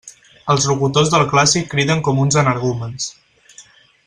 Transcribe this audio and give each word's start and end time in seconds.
Els 0.53 0.63
locutors 0.69 1.11
del 1.15 1.27
clàssic 1.35 1.69
criden 1.75 2.03
com 2.09 2.25
uns 2.25 2.41
energúmens. 2.47 3.11